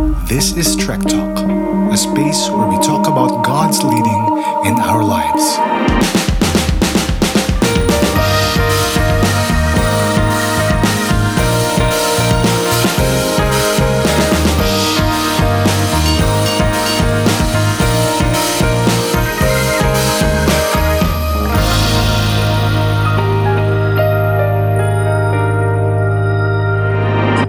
[0.00, 1.44] This is Trek Talk,
[1.92, 4.24] a space where we talk about God's leading
[4.64, 5.44] in our lives.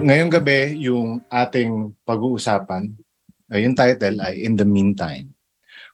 [0.04, 1.01] Ngayong gabi, yung
[1.32, 2.92] ating pag-uusapan,
[3.48, 5.32] uh, yung title ay In the Meantime,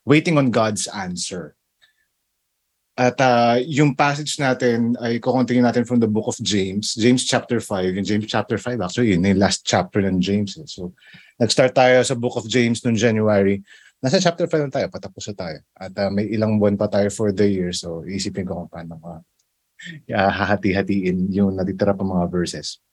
[0.03, 1.55] Waiting on God's Answer.
[2.99, 7.63] At uh, yung passage natin ay kukontinue natin from the book of James, James chapter
[7.63, 7.95] 5.
[7.95, 10.59] In James chapter 5, actually, yun yung last chapter ng James.
[10.59, 10.67] Eh.
[10.67, 10.91] So,
[11.39, 13.63] nag-start tayo sa book of James noong January.
[14.03, 15.57] Nasa chapter 5 na tayo, patapos na tayo.
[15.79, 17.71] At uh, may ilang buwan pa tayo for the year.
[17.71, 19.23] So, isipin ko kung paano ka
[20.11, 22.83] uh, hahati-hatiin yung natitira pa mga verses.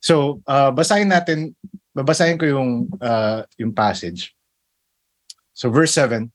[0.00, 1.52] So, uh, basahin natin,
[1.96, 4.34] babasahin ko yung, uh, yung passage.
[5.52, 6.30] So, verse 7,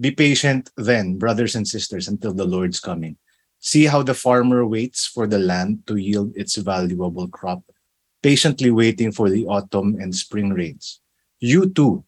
[0.00, 3.16] Be patient then, brothers and sisters, until the Lord's coming.
[3.60, 7.62] See how the farmer waits for the land to yield its valuable crop,
[8.22, 11.00] patiently waiting for the autumn and spring rains.
[11.38, 12.04] You too,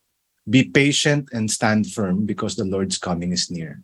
[0.48, 3.82] be patient and stand firm because the Lord's coming is near.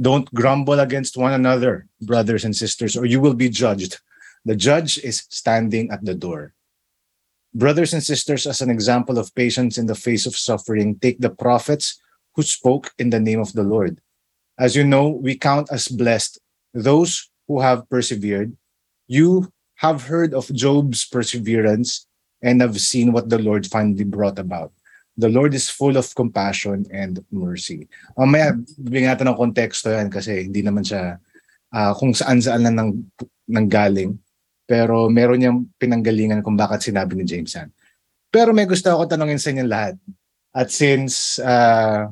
[0.00, 4.00] Don't grumble against one another, brothers and sisters, or you will be judged.
[4.44, 6.52] The judge is standing at the door.
[7.54, 11.30] Brothers and sisters, as an example of patience in the face of suffering, take the
[11.30, 12.02] prophets
[12.34, 14.02] who spoke in the name of the Lord.
[14.58, 16.42] As you know, we count as blessed
[16.74, 18.56] those who have persevered.
[19.06, 22.06] You have heard of Job's perseverance
[22.42, 24.72] and have seen what the Lord finally brought about.
[25.16, 27.86] The Lord is full of compassion and mercy.
[28.18, 31.22] Mamaya, bigyan natin ng konteksto yan kasi hindi naman siya
[31.70, 32.92] uh, kung saan-saan lang nang,
[33.46, 34.18] nang galing.
[34.64, 37.68] Pero meron niyang pinanggalingan kung bakit sinabi ni James yan.
[38.32, 39.94] Pero may gusto ako tanongin sa inyo lahat.
[40.54, 42.08] At since, uh,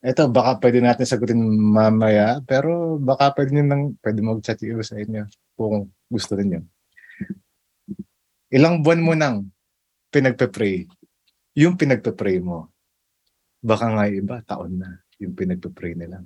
[0.00, 4.96] eto, baka pwede natin sagutin mamaya, pero baka pwede nyo nang, pwede mag-chat iyo sa
[4.98, 6.62] inyo kung gusto rin nyo.
[8.50, 9.52] Ilang buwan mo nang
[10.10, 10.88] pinagpe-pray.
[11.60, 12.72] Yung pinagpe-pray mo,
[13.60, 14.88] baka nga iba, taon na
[15.20, 16.24] yung pinagpe-pray nila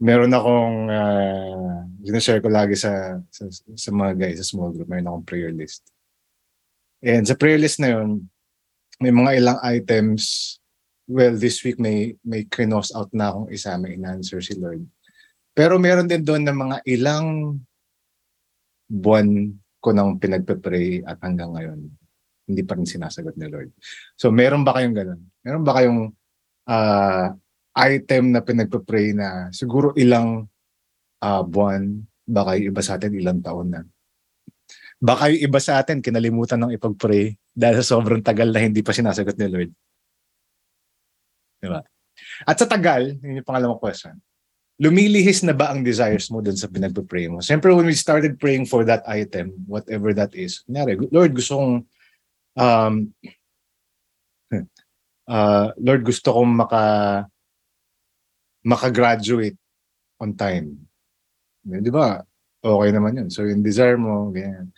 [0.00, 4.88] meron akong uh, sinashare ko lagi sa, sa sa mga guys sa small group.
[4.88, 5.84] Meron akong prayer list.
[7.04, 8.26] And sa prayer list na yun
[9.00, 10.56] may mga ilang items.
[11.04, 13.76] Well this week may may krinos out na akong isa.
[13.76, 14.88] May in-answer si Lord.
[15.52, 17.60] Pero meron din doon na mga ilang
[18.88, 21.80] buwan ko nang pinagpe-pray at hanggang ngayon
[22.50, 23.70] hindi pa rin sinasagot ni Lord.
[24.16, 25.20] So meron ba kayong ganun?
[25.44, 26.00] Meron ba kayong
[26.66, 27.28] uh,
[27.80, 30.44] item na pinagpe-pray na siguro ilang
[31.24, 33.80] uh, buwan, baka yung iba sa atin ilang taon na.
[35.00, 39.36] Baka yung iba sa atin kinalimutan ng ipag-pray dahil sobrang tagal na hindi pa sinasagot
[39.40, 39.72] ni Lord.
[41.60, 41.80] Diba?
[42.44, 44.16] At sa tagal, yun yung pangalawang question,
[44.80, 47.44] lumilihis na ba ang desires mo dun sa pinagpe-pray mo?
[47.44, 51.74] Siyempre, when we started praying for that item, whatever that is, kunyari, Lord, gusto kong
[52.56, 52.94] um,
[55.28, 56.82] uh, Lord, gusto kong maka
[58.64, 59.56] makagraduate
[60.20, 60.76] on time.
[61.64, 62.20] Di ba?
[62.60, 63.28] Okay naman yun.
[63.32, 64.68] So yung desire mo, ganyan.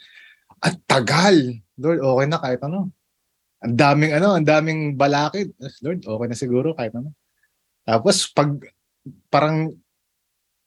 [0.63, 1.59] At tagal!
[1.75, 2.95] Lord, okay na kahit ano.
[3.63, 5.55] Ang daming ano, ang daming balakid.
[5.83, 7.11] Lord, okay na siguro kahit ano.
[7.83, 8.55] Tapos pag
[9.27, 9.75] parang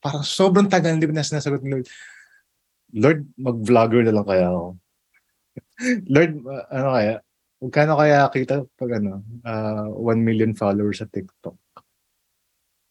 [0.04, 1.88] parang sobrang tagal hindi na sinasagot ni Lord.
[2.96, 4.64] Lord, mag-vlogger na lang kaya ako.
[6.14, 6.32] Lord,
[6.68, 7.14] ano kaya?
[7.56, 11.56] Magkano kaya kita pag ano, uh, 1 million followers sa TikTok?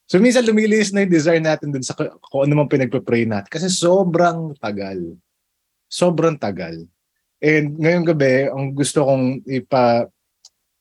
[0.05, 3.73] So minsan lumilis na yung desire natin dun sa kung ano man pinagpe-pray natin kasi
[3.73, 5.17] sobrang tagal.
[5.89, 6.85] Sobrang tagal.
[7.41, 10.05] And ngayong gabi, ang gusto kong ipa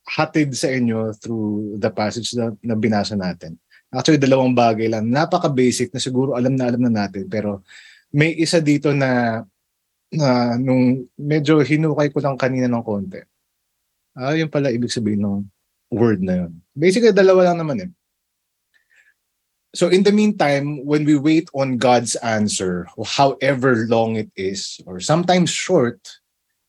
[0.04, 3.56] hatid sa inyo through the passage na, na binasa natin.
[3.88, 5.08] Actually, dalawang bagay lang.
[5.08, 7.24] Napaka-basic na siguro alam na alam na natin.
[7.24, 7.64] Pero
[8.12, 9.40] may isa dito na,
[10.12, 13.24] na nung medyo hinukay ko lang kanina ng konti.
[14.12, 15.48] Ah, yun pala ibig sabihin ng
[15.88, 16.52] word na yun.
[16.76, 17.90] Basically, dalawa lang naman eh
[19.74, 25.00] so in the meantime, when we wait on God's answer, however long it is, or
[25.02, 26.00] sometimes short,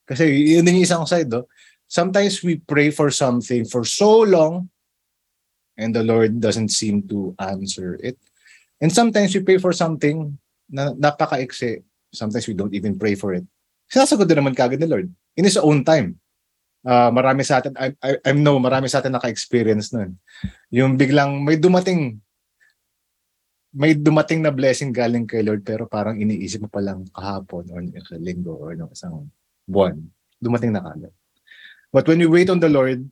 [0.09, 1.45] kasi yun yung isang side, do,
[1.87, 4.69] sometimes we pray for something for so long,
[5.77, 8.17] and the Lord doesn't seem to answer it.
[8.81, 10.37] And sometimes we pray for something
[10.69, 11.83] na napaka-ikse.
[12.11, 13.45] Sometimes we don't even pray for it.
[13.91, 16.17] Sinasagot din naman kagad ni Lord in His own time.
[16.85, 20.21] Uh, marami sa atin, I, I, I know, marami sa atin naka-experience nun.
[20.69, 22.21] Yung biglang may dumating
[23.75, 27.75] may dumating na blessing galing kay Lord pero parang iniisip mo pa lang kahapon o
[28.07, 29.27] sa linggo o no, isang
[29.67, 29.99] buwan.
[30.39, 31.11] Dumating na kagad.
[31.91, 33.03] But when we wait on the Lord,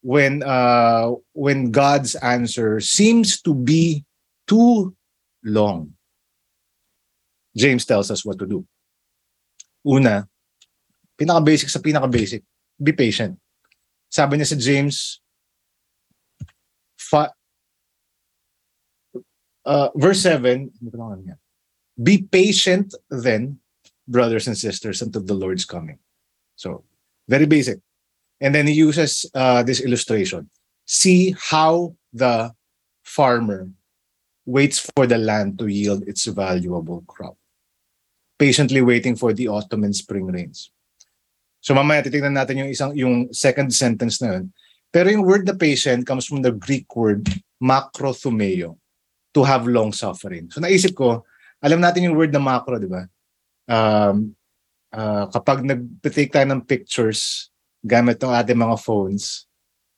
[0.00, 4.08] when uh, when God's answer seems to be
[4.48, 4.96] too
[5.44, 5.92] long,
[7.52, 8.64] James tells us what to do.
[9.84, 10.28] Una,
[11.16, 12.44] pinaka-basic sa pinaka-basic,
[12.80, 13.36] be patient.
[14.08, 15.20] Sabi niya sa James,
[16.96, 17.32] fa,
[19.64, 20.70] uh, verse 7,
[22.02, 23.58] be patient then,
[24.08, 25.98] brothers and sisters, until the Lord's coming.
[26.56, 26.84] So,
[27.28, 27.80] very basic.
[28.40, 30.48] And then he uses uh, this illustration.
[30.86, 32.52] See how the
[33.02, 33.68] farmer
[34.46, 37.36] waits for the land to yield its valuable crop.
[38.38, 40.72] Patiently waiting for the autumn and spring rains.
[41.60, 44.44] So mamaya titingnan natin yung isang yung second sentence na yun.
[44.88, 47.28] Pero yung word the patient comes from the Greek word
[47.60, 48.80] makrothumeo,
[49.30, 50.50] to have long suffering.
[50.50, 51.26] So naisip ko,
[51.62, 53.06] alam natin yung word na macro, di ba?
[53.70, 54.34] Um,
[54.90, 59.46] uh, kapag nag-take tayo ng pictures gamit ng ating mga phones,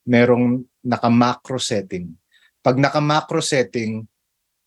[0.03, 2.11] merong naka-macro setting.
[2.63, 4.03] Pag naka-macro setting,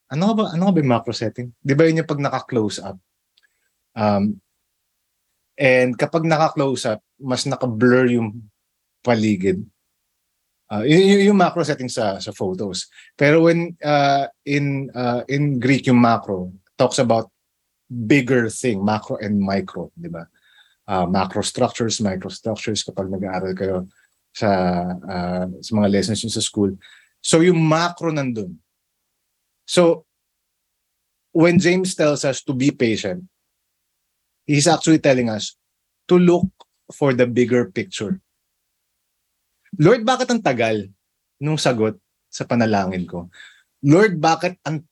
[0.06, 1.50] ano ba ano ba yung macro setting?
[1.58, 2.96] 'Di ba yun yung pag naka-close up?
[3.96, 4.38] Um,
[5.58, 8.44] and kapag naka-close up, mas naka-blur yung
[9.02, 9.64] paligid.
[10.66, 12.90] Uh, yun, yung macro setting sa sa photos.
[13.14, 17.30] Pero when uh, in uh, in Greek yung macro talks about
[17.86, 20.26] bigger thing, macro and micro, 'di ba?
[20.86, 23.78] uh, macro structures, microstructures kapag nag-aaral kayo
[24.30, 24.50] sa
[24.94, 26.72] uh, sa mga lessons nyo sa school.
[27.20, 28.62] So yung macro nandun.
[29.66, 30.06] So
[31.34, 33.26] when James tells us to be patient,
[34.46, 35.58] he's actually telling us
[36.06, 36.46] to look
[36.94, 38.22] for the bigger picture.
[39.76, 40.88] Lord, bakit ang tagal
[41.40, 42.00] nung sagot
[42.32, 43.28] sa panalangin ko?
[43.84, 44.84] Lord, bakit ang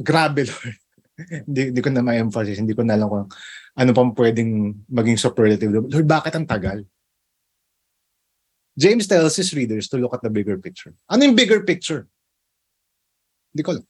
[0.00, 0.76] grabe, Lord?
[1.48, 3.28] hindi, hindi ko na ma-emphasize, hindi ko na alam kung
[3.76, 5.72] ano pang pwedeng maging superlative.
[5.72, 6.84] Lord, bakit ang tagal?
[8.76, 10.92] James tells his readers to look at the bigger picture.
[11.08, 12.08] Ano yung bigger picture?
[13.52, 13.86] Hindi ko alam.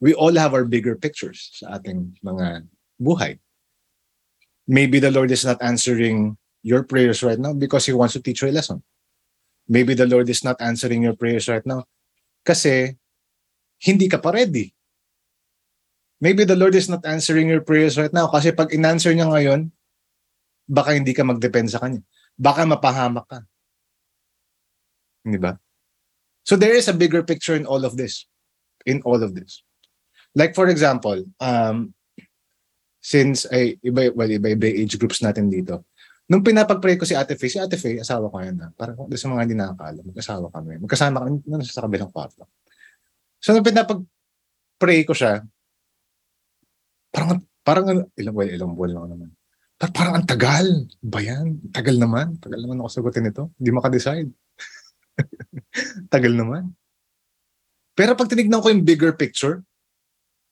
[0.00, 2.64] We all have our bigger pictures sa ating mga
[3.00, 3.40] buhay.
[4.64, 8.40] Maybe the Lord is not answering your prayers right now because He wants to teach
[8.40, 8.80] you a lesson.
[9.64, 11.88] Maybe the Lord is not answering your prayers right now
[12.44, 13.00] kasi
[13.80, 14.74] hindi ka pa ready
[16.24, 19.68] maybe the Lord is not answering your prayers right now kasi pag in-answer niya ngayon,
[20.64, 22.00] baka hindi ka mag-depend sa Kanya.
[22.40, 23.44] Baka mapahamak ka.
[25.20, 25.60] Di ba?
[26.48, 28.24] So there is a bigger picture in all of this.
[28.88, 29.60] In all of this.
[30.32, 31.92] Like for example, um,
[33.04, 35.84] since ay iba well iba iba age groups natin dito.
[36.24, 38.72] Nung pinapag-pray ko si Ate Faye, si Ate Faye, asawa ko yan na.
[38.72, 40.72] Parang kung sa mga hindi nakakala, mag-asawa kami.
[40.80, 42.48] Magkasama kami na sa kabilang kwarto.
[43.40, 45.44] So nung pinapag-pray ko siya,
[47.14, 47.84] Parang, parang
[48.18, 49.30] ilang, well, ilang buwan lang naman.
[49.78, 50.66] Pero parang ang tagal.
[50.98, 51.62] Ba yan?
[51.70, 52.42] Tagal naman.
[52.42, 53.54] Tagal naman ako sagutin ito.
[53.54, 54.30] Hindi maka-decide.
[56.14, 56.74] tagal naman.
[57.94, 59.62] Pero pag tinignan ko yung bigger picture,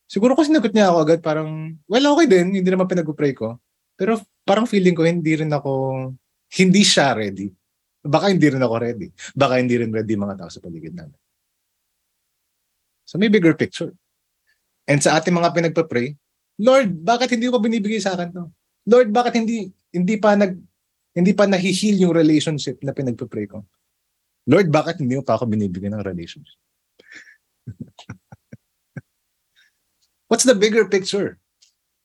[0.06, 2.54] siguro ko sinagot niya ako agad parang, well, okay din.
[2.62, 3.58] Hindi naman pinag-pray ko.
[4.02, 5.70] Pero parang feeling ko hindi rin ako,
[6.58, 7.54] hindi siya ready.
[8.02, 9.14] Baka hindi rin ako ready.
[9.30, 11.14] Baka hindi rin ready mga tao sa paligid namin.
[13.06, 13.94] So may bigger picture.
[14.90, 16.18] And sa ating mga pinagpa-pray,
[16.58, 18.50] Lord, bakit hindi mo binibigay sa akin to?
[18.90, 20.58] Lord, bakit hindi hindi pa nag
[21.14, 23.62] hindi pa nahi-heal yung relationship na pinagpe-pray ko?
[24.50, 26.58] Lord, bakit hindi mo pa ako binibigyan ng relationship?
[30.26, 31.38] What's the bigger picture?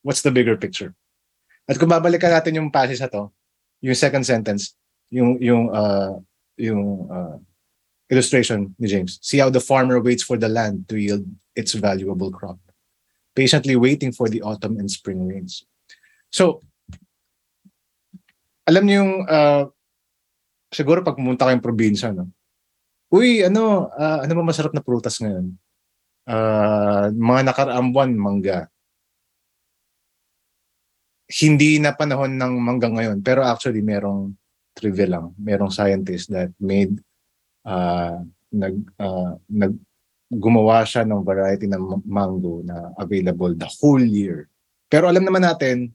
[0.05, 0.93] What's the bigger picture?
[1.67, 3.27] At kung babalikan natin yung passage na to,
[3.83, 4.74] yung second sentence,
[5.12, 6.15] yung yung uh,
[6.55, 7.38] yung uh,
[8.07, 9.19] illustration ni James.
[9.19, 12.57] See how the farmer waits for the land to yield its valuable crop
[13.38, 15.62] patiently waiting for the autumn and spring rains.
[16.33, 16.65] So,
[18.65, 19.69] alam niyo yung, uh,
[20.74, 22.33] siguro pag pumunta kayong probinsya, no?
[23.13, 25.53] Uy, ano, uh, ano ba masarap na prutas ngayon?
[26.25, 28.67] Uh, mga nakaraang buwan, mangga.
[31.27, 34.31] Hindi na panahon ng mangga ngayon, pero actually merong
[34.72, 35.36] trivia lang.
[35.36, 36.96] Merong scientist that made
[37.67, 38.24] uh,
[38.55, 39.75] nag uh, nag
[40.27, 44.51] gumawa siya ng variety ng mango na available the whole year.
[44.91, 45.91] Pero alam naman natin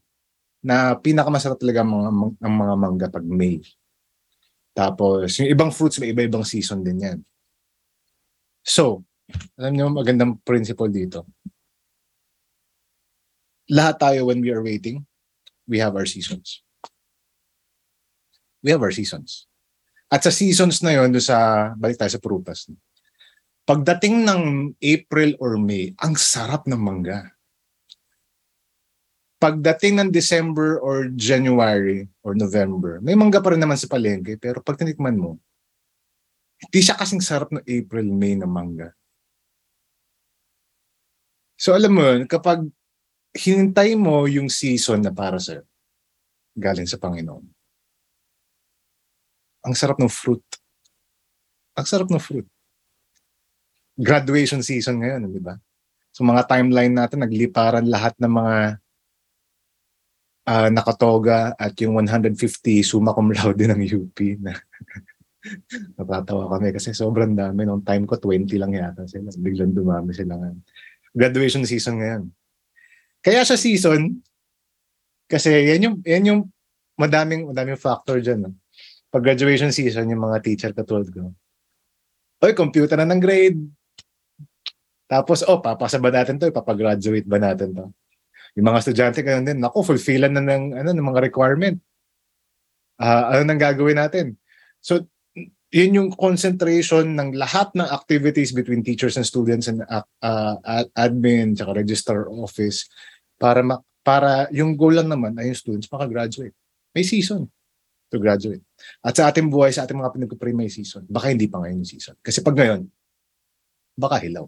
[0.64, 2.10] na pinakamasarap talaga mga,
[2.40, 3.60] ang mga mangga pag May.
[4.72, 7.18] Tapos, yung ibang fruits, may iba-ibang season din yan.
[8.64, 9.04] So,
[9.60, 11.28] alam niyo magandang principle dito.
[13.68, 15.04] Lahat tayo when we are waiting,
[15.72, 16.60] we have our seasons.
[18.60, 19.48] We have our seasons.
[20.12, 22.68] At sa seasons na yon do sa, balik tayo sa prutas.
[23.64, 27.32] Pagdating ng April or May, ang sarap ng mangga.
[29.42, 34.62] pagdating ng December or January or November, may mangga pa rin naman sa palengke, pero
[34.62, 35.42] pag tinikman mo,
[36.62, 38.94] hindi siya kasing sarap ng April, May na mangga.
[41.58, 42.70] So alam mo yun, kapag
[43.32, 45.64] hinintay mo yung season na para sa
[46.52, 47.44] galing sa Panginoon,
[49.62, 50.44] ang sarap ng fruit.
[51.72, 52.44] Ang sarap ng fruit.
[53.96, 55.56] Graduation season ngayon, di ba?
[56.12, 58.56] So mga timeline natin, nagliparan lahat ng mga
[60.44, 62.36] uh, nakatoga at yung 150
[62.84, 64.52] summa cum laude ng UP na
[65.96, 67.64] natatawa kami kasi sobrang dami.
[67.64, 69.32] Nung time ko, 20 lang yata sila.
[69.40, 70.50] Biglang dumami sila nga.
[71.16, 72.22] Graduation season ngayon.
[73.22, 74.18] Kaya sa season,
[75.30, 76.40] kasi yan yung, yan yung
[76.98, 78.50] madaming, madaming factor dyan.
[78.50, 78.52] No?
[79.08, 81.30] Pag graduation season, yung mga teacher katulad ko,
[82.42, 83.62] Oy, computer na ng grade.
[85.06, 86.50] Tapos, oh, papasa ba natin to?
[86.50, 87.86] Ipapagraduate ba natin to?
[88.58, 91.78] Yung mga estudyante ganun din, naku, fulfillan na ng, ano, ng mga requirement.
[92.98, 94.34] Uh, ano nang gagawin natin?
[94.82, 95.06] So,
[95.72, 101.56] yun yung concentration ng lahat ng activities between teachers and students and uh, uh, admin
[101.56, 102.90] tsaka register office
[103.42, 106.54] para ma- para yung goal lang naman ay yung students makagraduate.
[106.94, 107.50] May season
[108.12, 108.62] to graduate.
[109.02, 111.02] At sa ating buhay, sa ating mga pinagpapray may season.
[111.08, 112.14] Baka hindi pa ngayon yung season.
[112.20, 112.86] Kasi pag ngayon,
[113.96, 114.46] baka hilaw.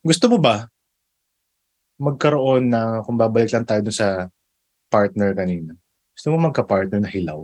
[0.00, 0.70] Gusto mo ba
[1.98, 4.30] magkaroon na, kung babalik lang tayo sa
[4.86, 5.74] partner kanina,
[6.14, 7.42] gusto mo magka-partner na hilaw?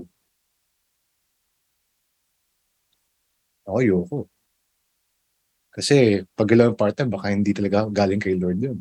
[3.66, 4.18] Ako, ayoko.
[5.74, 8.78] Kasi pag hilaw yung partner, baka hindi talaga galing kay Lord yun.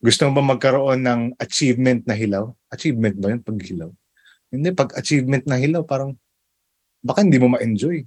[0.00, 2.50] Gusto mo ba magkaroon ng achievement na hilaw?
[2.70, 3.90] Achievement ba yun pag hilaw?
[4.50, 6.14] Hindi, pag achievement na hilaw, parang
[7.02, 8.06] baka hindi mo ma-enjoy.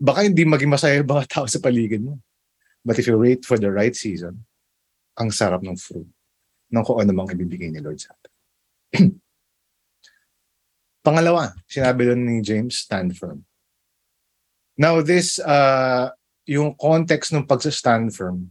[0.00, 2.18] Baka hindi maging masaya yung mga tao sa paligid mo.
[2.82, 4.42] But if you wait for the right season,
[5.20, 6.08] ang sarap ng fruit
[6.70, 8.32] ng kung ano mang ibibigay ni Lord sa atin.
[11.04, 13.44] Pangalawa, sinabi doon ni James, stand firm.
[14.78, 16.14] Now this, uh,
[16.48, 18.48] yung context ng pagsa-stand firm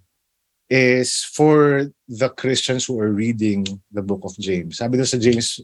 [0.70, 4.78] is for the Christians who are reading the book of James.
[4.78, 5.58] Sabi doon sa James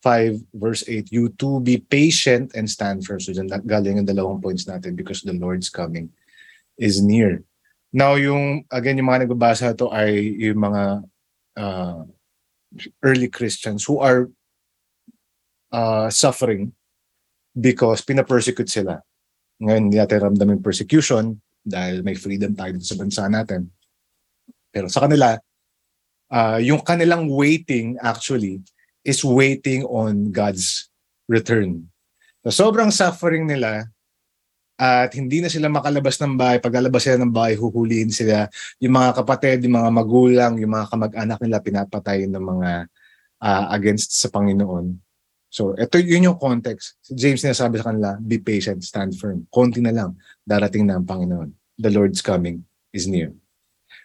[0.00, 3.20] 5 verse 8, you to be patient and stand firm.
[3.20, 6.08] So dyan galing ang dalawang points natin because the Lord's coming
[6.80, 7.44] is near.
[7.92, 10.82] Now, yung, again, yung mga nagbabasa to ay yung mga
[11.56, 12.04] uh,
[13.00, 14.28] early Christians who are
[15.72, 16.72] uh, suffering
[17.56, 19.00] because pina-persecute sila.
[19.60, 23.72] Ngayon, hindi natin ramdam yung persecution dahil may freedom tayo sa bansa natin.
[24.76, 25.40] Pero sa kanila,
[26.28, 28.60] uh, yung kanilang waiting actually
[29.00, 30.92] is waiting on God's
[31.24, 31.88] return.
[32.44, 33.88] So sobrang suffering nila,
[34.76, 36.60] at hindi na sila makalabas ng bahay.
[36.60, 38.44] Paglalabas sila ng bahay, huhulihin sila.
[38.76, 42.70] Yung mga kapatid, yung mga magulang, yung mga kamag-anak nila pinapatay ng mga
[43.40, 45.00] uh, against sa Panginoon.
[45.48, 47.00] So, ito yun yung context.
[47.08, 49.48] James sinasabi sa kanila, be patient, stand firm.
[49.48, 50.12] Konti na lang,
[50.44, 51.56] darating na ang Panginoon.
[51.80, 53.32] The Lord's coming is near.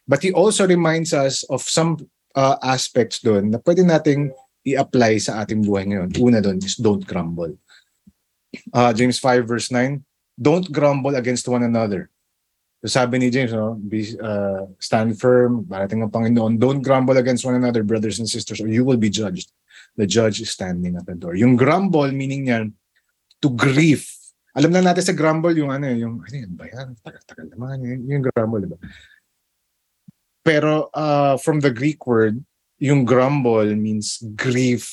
[0.07, 1.97] But he also reminds us of some
[2.35, 4.31] uh, aspects doon na pwede nating
[4.65, 6.09] i-apply sa ating buhay ngayon.
[6.21, 7.57] Una doon is don't grumble.
[8.73, 10.03] Uh, James 5 verse 9,
[10.37, 12.11] don't grumble against one another.
[12.81, 17.45] So sabi ni James, no, be, uh, stand firm, parating ang Panginoon, don't grumble against
[17.45, 19.53] one another, brothers and sisters, or you will be judged.
[19.97, 21.37] The judge is standing at the door.
[21.37, 22.73] Yung grumble, meaning niyan,
[23.37, 24.09] to grieve.
[24.57, 26.97] Alam na natin sa grumble, yung ano, yung, ano yan ba yan?
[27.05, 28.81] Tagal-tagal naman, yung, yung grumble, diba?
[30.41, 32.41] Pero uh, from the Greek word,
[32.81, 34.89] yung grumble means grief.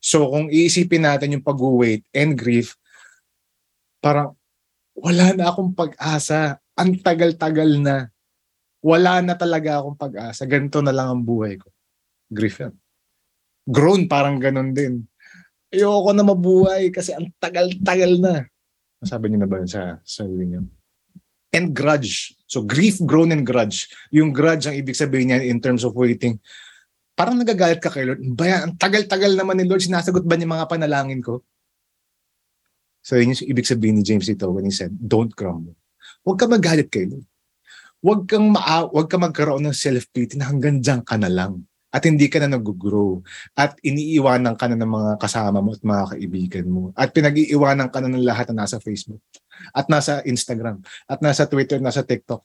[0.00, 2.74] So kung iisipin natin yung pag-wait and grief,
[4.00, 4.34] parang
[4.96, 6.56] wala na akong pag-asa.
[6.72, 8.08] Ang tagal-tagal na.
[8.82, 10.48] Wala na talaga akong pag-asa.
[10.48, 11.68] Ganito na lang ang buhay ko.
[12.32, 12.74] Grief yan.
[13.68, 15.06] Grown parang ganon din.
[15.70, 18.48] Ayoko na mabuhay kasi ang tagal-tagal na.
[19.04, 20.60] Sabi niyo na ba yun sa sarili niyo?
[21.52, 22.34] And grudge.
[22.52, 23.88] So grief, groan, and grudge.
[24.12, 26.36] Yung grudge ang ibig sabihin niya in terms of waiting.
[27.16, 28.20] Parang nagagalit ka kay Lord.
[28.36, 29.80] Baya, ang tagal-tagal naman ni Lord.
[29.80, 31.40] Sinasagot ba niya mga panalangin ko?
[33.00, 35.72] So yun yung ibig sabihin ni James ito when he said, don't grumble.
[36.28, 37.24] Huwag ka magalit kay Lord.
[38.04, 41.64] Huwag kang, maa- huwag ka magkaroon ng self-pity na hanggang dyan ka na lang.
[41.88, 43.24] At hindi ka na nag-grow.
[43.56, 46.82] At iniiwanan ka na ng mga kasama mo at mga kaibigan mo.
[46.96, 49.20] At pinag-iiwanan ka na ng lahat na nasa Facebook.
[49.70, 50.82] At nasa Instagram.
[51.06, 52.42] At nasa Twitter, nasa TikTok.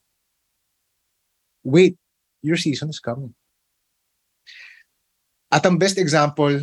[1.66, 1.98] Wait,
[2.46, 3.34] your season is coming.
[5.50, 6.62] At ang best example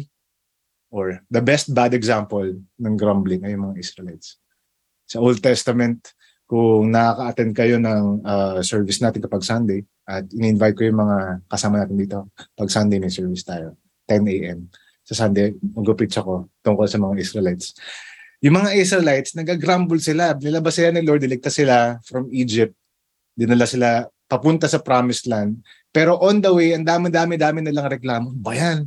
[0.95, 2.47] or the best bad example
[2.79, 4.39] ng grumbling ay mga Israelites.
[5.11, 10.83] Sa Old Testament, kung nakaka-attend kayo ng uh, service natin kapag Sunday at in-invite ko
[10.85, 12.19] yung mga kasama natin dito
[12.53, 14.69] pag Sunday may service tayo 10 a.m.
[15.01, 17.73] sa Sunday mag-preach ako tungkol sa mga Israelites
[18.45, 22.77] yung mga Israelites nagagrumble sila nilabas sila ni Lord niligtas sila from Egypt
[23.33, 28.85] dinala sila papunta sa promised land pero on the way ang dami-dami-dami nilang reklamo bayan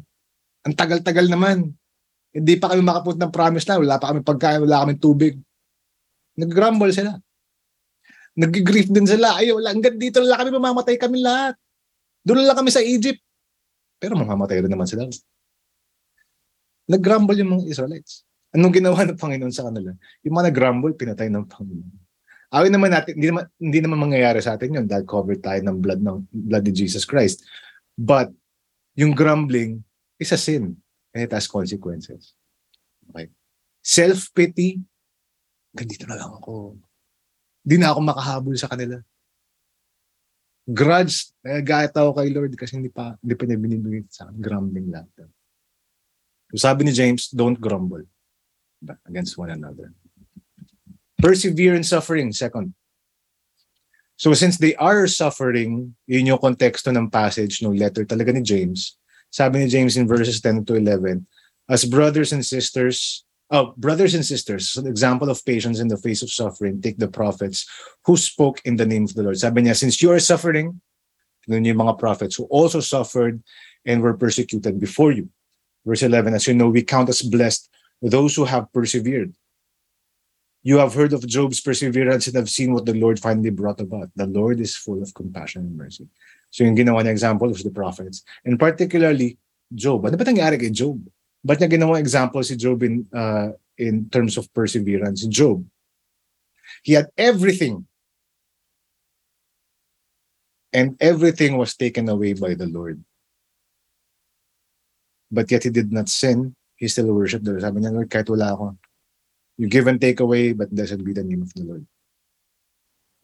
[0.61, 1.73] ang tagal-tagal naman
[2.37, 5.33] hindi pa kami makapunta ng promise na, wala pa kami pagkain, wala kami tubig.
[6.37, 7.17] Nag-grumble sila.
[8.37, 9.41] Nag-grief din sila.
[9.41, 11.57] Ay, wala, hanggang dito lang kami, mamamatay kami lahat.
[12.21, 13.17] Doon lang kami sa Egypt.
[13.97, 15.09] Pero mamamatay rin naman sila.
[16.85, 18.21] Nag-grumble yung mga Israelites.
[18.57, 19.93] Anong ginawa ng Panginoon sa kanila?
[20.25, 21.93] Yung mga nag-grumble, pinatay ng Panginoon.
[22.49, 25.77] Awin naman natin, hindi naman, hindi naman mangyayari sa atin yun dahil covered tayo ng
[25.77, 27.45] blood ng blood ni Jesus Christ.
[27.93, 28.33] But
[28.97, 29.85] yung grumbling
[30.17, 30.73] is a sin
[31.13, 32.33] and it has consequences.
[33.13, 33.29] Okay.
[33.85, 34.81] Self-pity,
[35.77, 36.81] ganito na lang ako.
[37.61, 38.97] Hindi na ako makahabol sa kanila.
[40.65, 44.41] Grudge, nagagayat ako kay Lord kasi hindi pa, hindi pa niya binibigay sa akin.
[44.41, 45.05] Grumbling lang.
[46.55, 48.07] So sabi ni James, don't grumble
[49.07, 49.93] against one another.
[51.21, 52.73] Persevere in suffering, second.
[54.17, 58.97] So since they are suffering, yun yung konteksto ng passage ng letter talaga ni James,
[59.29, 61.25] sabi ni James in verses 10 to 11,
[61.69, 66.25] as brothers and sisters, oh, brothers and sisters, an example of patience in the face
[66.25, 67.69] of suffering, take the prophets
[68.05, 69.37] who spoke in the name of the Lord.
[69.37, 70.81] Sabi niya, since you are suffering,
[71.45, 73.41] yun yung mga prophets who also suffered
[73.85, 75.29] and were persecuted before you.
[75.85, 77.69] Verse 11, as you know, we count as blessed
[78.01, 79.33] those who have persevered.
[80.63, 84.09] You have heard of Job's perseverance and have seen what the Lord finally brought about.
[84.15, 86.07] The Lord is full of compassion and mercy.
[86.49, 88.23] So yung ginawa niya example of the prophets.
[88.43, 89.37] And particularly,
[89.73, 90.03] Job.
[90.03, 90.99] Ano ba nangyari kay Job?
[91.39, 95.23] Ba't niya ginawa example si Job in, uh, in terms of perseverance?
[95.27, 95.63] Job,
[96.83, 97.87] he had everything.
[100.75, 102.99] And everything was taken away by the Lord.
[105.31, 106.56] But yet he did not sin.
[106.77, 107.65] He still worshiped the Lord.
[107.65, 108.65] Sabi niya, Lord, kahit wala ako,
[109.57, 111.83] you give and take away, but blessed be the name of the Lord.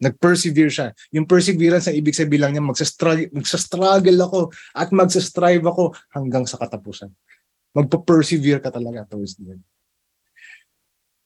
[0.02, 0.90] Nag-persevere siya.
[1.14, 6.58] Yung perseverance na ibig sabihin lang niya, magsastruggle, magsastruggle ako at magsastrive ako hanggang sa
[6.58, 7.14] katapusan.
[7.78, 9.62] Magpa-persevere ka talaga towards the end.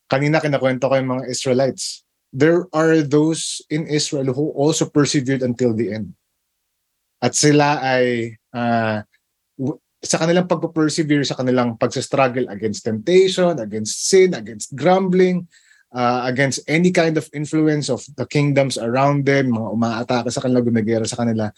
[0.08, 2.04] Kanina kinakwento ko yung mga Israelites.
[2.28, 6.12] There are those in Israel who also persevered until the end.
[7.24, 9.00] At sila ay uh,
[9.98, 15.50] sa kanilang pagpa-persevere, sa kanilang pagsa-struggle against temptation, against sin, against grumbling,
[15.90, 20.62] uh, against any kind of influence of the kingdoms around them, mga umaatake sa kanila,
[20.62, 21.50] gumagera sa kanila,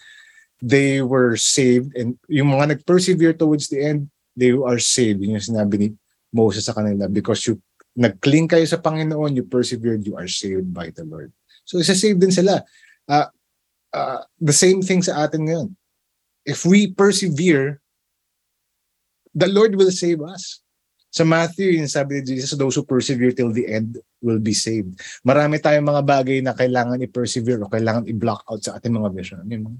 [0.61, 1.93] they were saved.
[1.93, 5.21] And yung mga nag-persevere towards the end, they are saved.
[5.21, 5.87] Yun yung sinabi ni
[6.33, 10.89] Moses sa kanila because you nag-cling kayo sa Panginoon, you persevered, you are saved by
[10.95, 11.31] the Lord.
[11.67, 12.63] So isa-save din sila.
[13.03, 13.27] Uh,
[13.91, 15.69] uh, the same thing sa atin ngayon.
[16.47, 17.83] If we persevere,
[19.35, 20.59] the Lord will save us.
[21.11, 24.95] Sa Matthew, yung sabi ni Jesus, those who persevere till the end will be saved.
[25.27, 29.43] Marami tayong mga bagay na kailangan i-persevere o kailangan i-block out sa ating mga vision.
[29.51, 29.75] Yung,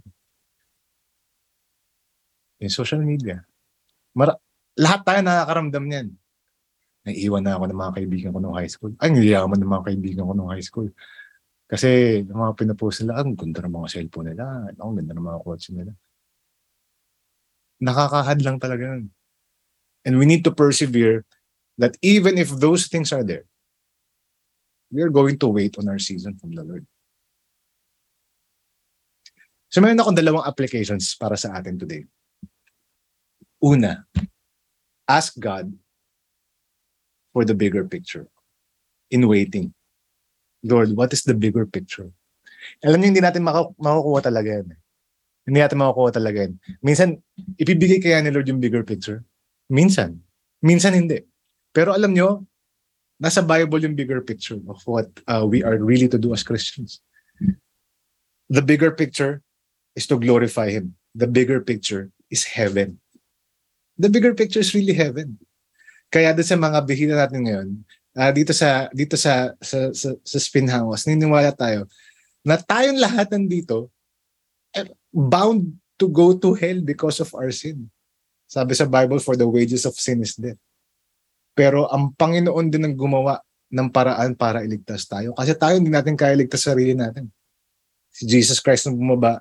[2.60, 3.48] yung social media.
[4.12, 4.36] Mara-
[4.76, 6.08] lahat tayo nakakaramdam niyan.
[7.08, 8.92] Naiiwan na ako ng mga kaibigan ko nung high school.
[9.00, 10.92] Ay, niyaman ng mga kaibigan ko nung high school.
[11.72, 15.40] Kasi yung mga pinapost nila, ang ganda ng mga cellphone nila, ang ganda ng mga
[15.48, 15.96] quotes nila.
[17.80, 19.08] Nakakahad lang talaga yun.
[20.06, 21.26] And we need to persevere
[21.78, 23.46] that even if those things are there,
[24.92, 26.86] we are going to wait on our season from the Lord.
[29.72, 32.04] So mayroon akong dalawang applications para sa atin today.
[33.64, 34.04] Una,
[35.08, 35.72] ask God
[37.32, 38.28] for the bigger picture
[39.08, 39.72] in waiting.
[40.60, 42.12] Lord, what is the bigger picture?
[42.84, 43.48] Alam niyo, hindi natin
[43.80, 44.68] makukuha talaga yan.
[45.48, 46.54] Hindi natin makukuha talaga yan.
[46.84, 47.18] Minsan,
[47.58, 49.24] ipibigay kaya ni Lord yung bigger picture?
[49.72, 50.20] Minsan.
[50.60, 51.24] Minsan hindi.
[51.72, 52.44] Pero alam nyo,
[53.16, 57.00] nasa Bible yung bigger picture of what uh, we are really to do as Christians.
[58.52, 59.40] The bigger picture
[59.96, 61.00] is to glorify Him.
[61.16, 63.00] The bigger picture is heaven.
[63.96, 65.40] The bigger picture is really heaven.
[66.12, 67.70] Kaya doon sa mga bihira natin ngayon,
[68.20, 71.88] uh, dito sa dito sa sa sa, sa spin house, niniwala tayo
[72.44, 73.88] na tayong lahat nandito
[74.76, 77.88] eh, bound to go to hell because of our sin.
[78.52, 80.60] Sabi sa Bible, for the wages of sin is death.
[81.56, 83.40] Pero ang Panginoon din ang gumawa
[83.72, 85.32] ng paraan para iligtas tayo.
[85.32, 87.32] Kasi tayo hindi natin kaya iligtas sarili natin.
[88.12, 89.40] Si Jesus Christ nung bumaba,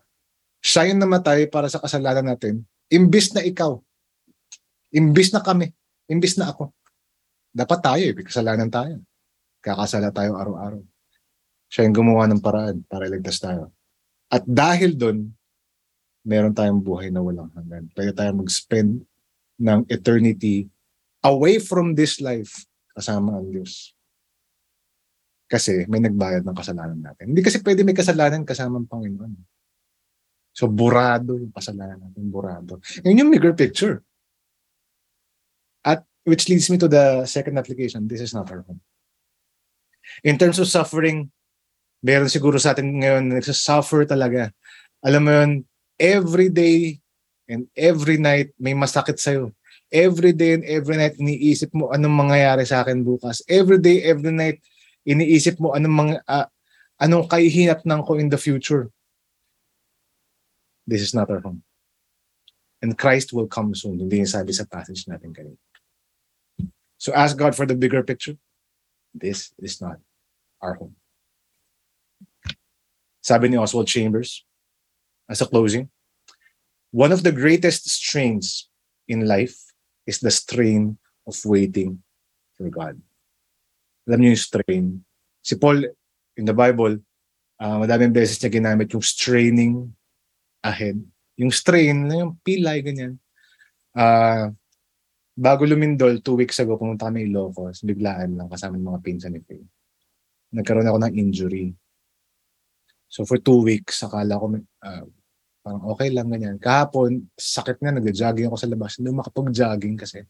[0.62, 2.62] siya yung namatay para sa kasalanan natin.
[2.86, 3.82] Imbis na ikaw.
[4.94, 5.74] Imbis na kami.
[6.06, 6.70] Imbis na ako.
[7.50, 9.02] Dapat tayo eh, kasalanan tayo.
[9.58, 10.82] Kakasala tayo araw-araw.
[11.66, 13.74] Siya yung gumawa ng paraan para iligtas tayo.
[14.30, 15.34] At dahil doon,
[16.24, 17.88] meron tayong buhay na walang hanggan.
[17.96, 19.04] Pwede tayong mag-spend
[19.60, 20.68] ng eternity
[21.24, 22.64] away from this life
[22.96, 23.92] kasama ang Diyos.
[25.50, 27.34] Kasi may nagbayad ng kasalanan natin.
[27.34, 29.34] Hindi kasi pwede may kasalanan kasama ang Panginoon.
[30.54, 32.22] So, burado yung kasalanan natin.
[32.30, 32.78] Burado.
[33.02, 34.02] Yun yung bigger picture.
[35.82, 38.06] At which leads me to the second application.
[38.06, 38.82] This is not our home.
[40.22, 41.30] In terms of suffering,
[42.02, 44.52] meron siguro sa atin ngayon na nagsasuffer talaga.
[45.00, 45.50] Alam mo yun,
[46.00, 46.96] every day
[47.44, 49.52] and every night may masakit sa'yo.
[49.92, 53.44] Every day and every night iniisip mo anong mangyayari sa akin bukas.
[53.44, 54.64] Every day, every night
[55.04, 56.48] iniisip mo anong mga uh,
[57.04, 58.88] anong kahihinatnan ko in the future.
[60.88, 61.60] This is not our home.
[62.80, 64.00] And Christ will come soon.
[64.00, 65.60] Hindi yung sabi sa passage natin kanina.
[66.96, 68.40] So ask God for the bigger picture.
[69.12, 70.00] This is not
[70.62, 70.96] our home.
[73.20, 74.46] Sabi ni Oswald Chambers,
[75.30, 75.86] as a closing,
[76.90, 78.66] one of the greatest strains
[79.06, 79.54] in life
[80.02, 82.02] is the strain of waiting
[82.58, 82.98] for God.
[84.10, 84.84] Alam niyo yung strain.
[85.38, 85.86] Si Paul,
[86.34, 86.98] in the Bible,
[87.62, 89.94] uh, madaming beses niya ginamit yung straining
[90.66, 90.98] ahead.
[91.38, 93.22] Yung strain, yung pilay, ganyan.
[93.94, 94.50] Uh,
[95.38, 99.40] bago lumindol, two weeks ago, pumunta kami Ilocos, biglaan lang kasama ng mga pinsan ni
[99.46, 99.64] Faye.
[100.50, 101.70] Nagkaroon ako ng injury.
[103.06, 105.06] So for two weeks, akala ko uh,
[105.60, 106.56] Parang okay lang ganyan.
[106.56, 108.96] Kahapon, sakit nga, nag-jogging ako sa labas.
[108.96, 110.24] Hindi makapag-jogging kasi.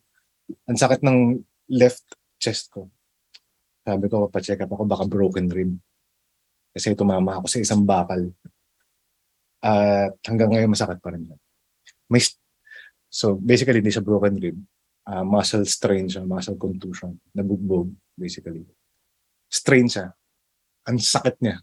[0.66, 1.38] Ang sakit ng
[1.70, 2.90] left chest ko.
[3.86, 5.72] Sabi ko, pa-check up ako, baka broken rib.
[6.74, 8.34] Kasi tumama ako sa isang bakal.
[9.62, 11.30] At hanggang ngayon, masakit pa rin.
[12.10, 12.26] May,
[13.06, 14.58] so, basically, hindi sa broken rib.
[15.06, 17.14] Uh, muscle strain siya, muscle contusion.
[17.30, 17.86] Nabugbog,
[18.18, 18.66] basically.
[19.46, 20.10] Strain siya.
[20.90, 21.62] Ang sakit niya.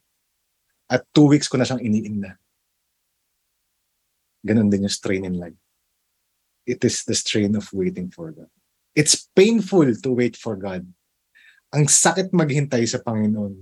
[0.88, 2.40] At two weeks ko na siyang iniinda
[4.48, 5.60] Ganon din yung strain in life.
[6.64, 8.52] It is the strain of waiting for God.
[8.96, 10.88] It's painful to wait for God.
[11.76, 13.60] Ang sakit maghintay sa Panginoon.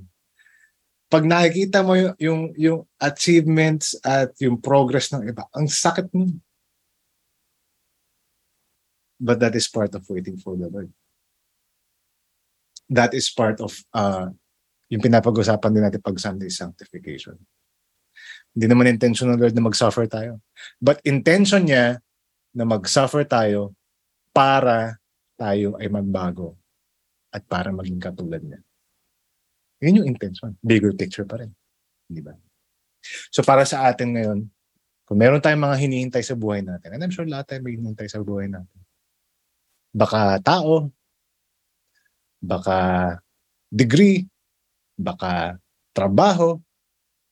[1.09, 6.29] Pag nakikita mo yung, yung, yung achievements at yung progress ng iba, ang sakit mo.
[9.17, 10.89] But that is part of waiting for the Lord.
[12.89, 14.29] That is part of uh,
[14.89, 17.37] yung pinapag-usapan din natin pag Sunday sanctification.
[18.55, 20.39] Hindi naman intention ng Lord na mag-suffer tayo.
[20.79, 21.99] But intention niya
[22.55, 23.75] na mag-suffer tayo
[24.31, 24.95] para
[25.35, 26.55] tayo ay magbago
[27.35, 28.63] at para maging katulad niya.
[29.83, 30.55] Yun yung intention.
[30.63, 31.51] Bigger picture pa rin.
[32.07, 32.31] Di ba?
[33.27, 34.39] So para sa atin ngayon,
[35.05, 38.09] kung meron tayong mga hinihintay sa buhay natin, and I'm sure lahat tayo may hinihintay
[38.09, 38.79] sa buhay natin.
[39.95, 40.89] Baka tao,
[42.41, 42.77] baka
[43.69, 44.27] degree,
[44.95, 45.59] baka
[45.95, 46.59] trabaho,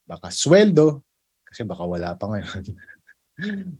[0.07, 1.02] baka sweldo,
[1.53, 2.63] kasi baka wala pa ngayon.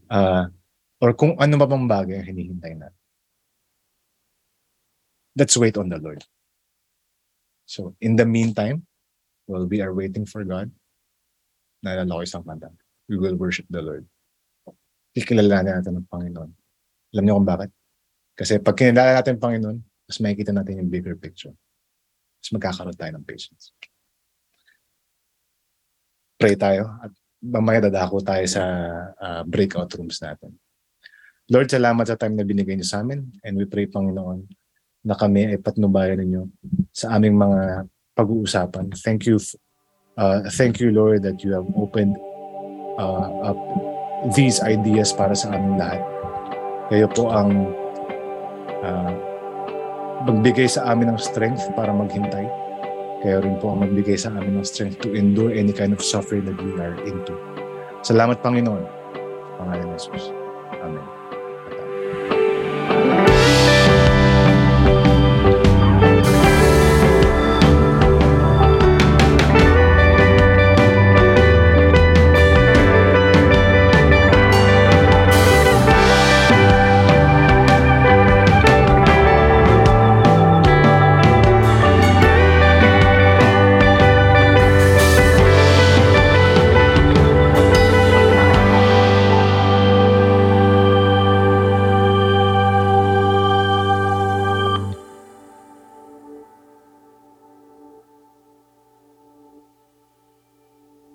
[0.06, 0.46] uh,
[1.02, 3.02] or kung ano ba bang bagay ang hinihintay natin.
[5.34, 6.22] Let's wait on the Lord.
[7.66, 8.86] So, in the meantime,
[9.50, 10.70] while we are waiting for God,
[11.82, 12.70] naalala ko isang kanta,
[13.10, 14.06] we will worship the Lord.
[15.10, 16.54] Kikilala natin ang Panginoon.
[17.10, 17.74] Alam niyo kung bakit?
[18.38, 21.58] Kasi pag kinilala natin ang Panginoon, mas makikita natin yung bigger picture.
[22.38, 23.74] Mas magkakaroon tayo ng patience.
[26.38, 27.10] Pray tayo at
[27.44, 28.62] mamaya dadako tayo sa
[29.20, 30.56] uh, breakout rooms natin.
[31.52, 34.48] Lord, salamat sa time na binigay niyo sa amin and we pray, Panginoon,
[35.04, 36.48] na kami ay patnubayan ninyo
[36.88, 37.84] sa aming mga
[38.16, 38.96] pag-uusapan.
[38.96, 39.36] Thank you,
[40.16, 42.16] uh, thank you, Lord, that you have opened
[42.96, 43.60] uh, up
[44.32, 46.00] these ideas para sa aming lahat.
[46.88, 47.68] Kayo po ang
[48.80, 49.12] uh,
[50.24, 52.48] magbigay sa amin ng strength para maghintay
[53.24, 56.44] kayo rin po ang magbigay sa amin ng strength to endure any kind of suffering
[56.44, 57.32] that we are into.
[58.04, 58.84] Salamat, Panginoon.
[59.56, 60.28] Pangalan ni Jesus.
[60.76, 61.23] Amen.